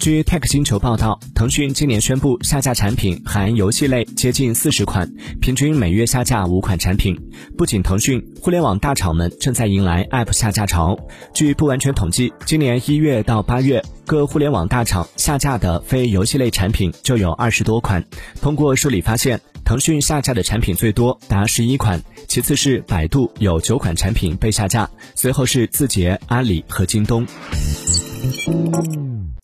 [0.00, 5.06] 据 tech 星球报道腾讯今年宣布下架产品含游戏类接近四十款
[5.42, 7.14] 平均每月下架五款产品。
[7.58, 10.98] 不仅腾讯互联网大厂们正在迎来 app 下架潮。
[11.34, 18.02] 据不完全统计今年一月到八月各互联网大厂下架的非游戏类产品就有二十多款。
[18.40, 27.26] 通过梳理发现腾讯下架的产品最多达十一款其次是百度有九款产品被下架随后是字节阿里和京东。